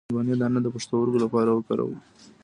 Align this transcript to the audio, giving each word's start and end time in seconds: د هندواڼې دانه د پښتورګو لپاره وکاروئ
د 0.03 0.03
هندواڼې 0.07 0.35
دانه 0.41 0.59
د 0.63 0.67
پښتورګو 0.75 1.23
لپاره 1.23 1.49
وکاروئ 1.51 1.95